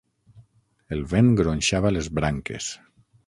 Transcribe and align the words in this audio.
El 0.95 1.03
vent 1.11 1.29
gronxava 1.41 1.91
les 1.99 2.09
branques. 2.21 2.73